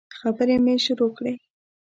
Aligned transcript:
خبري 0.17 0.57
مي 0.65 0.75
شروع 0.85 1.11
کړې! 1.17 1.33